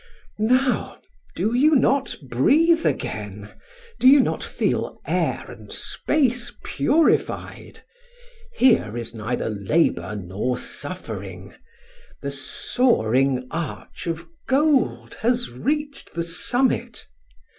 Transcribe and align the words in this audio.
Now, 0.39 0.97
do 1.35 1.53
you 1.53 1.75
not 1.75 2.15
breathe 2.23 2.87
again? 2.87 3.51
Do 3.99 4.07
you 4.09 4.19
not 4.19 4.43
feel 4.43 4.99
air 5.05 5.45
and 5.51 5.71
space 5.71 6.51
purified? 6.65 7.83
Here 8.55 8.97
is 8.97 9.13
neither 9.13 9.47
labor 9.47 10.15
nor 10.15 10.57
suffering. 10.57 11.53
The 12.19 12.31
soaring 12.31 13.47
arch 13.51 14.07
of 14.07 14.27
gold 14.47 15.17
has 15.21 15.51
reached 15.51 16.15
the 16.15 16.23
summit. 16.23 17.05